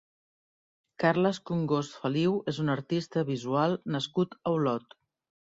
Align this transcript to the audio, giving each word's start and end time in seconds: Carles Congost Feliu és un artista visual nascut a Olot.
Carles 1.03 1.39
Congost 1.49 1.99
Feliu 2.05 2.33
és 2.53 2.61
un 2.65 2.73
artista 2.77 3.25
visual 3.29 3.79
nascut 3.99 4.35
a 4.43 4.57
Olot. 4.59 4.99